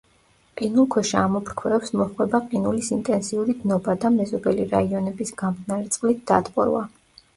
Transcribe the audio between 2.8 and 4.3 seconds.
ინტენსიური დნობა და